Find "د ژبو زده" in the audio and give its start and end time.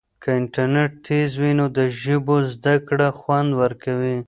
1.77-2.75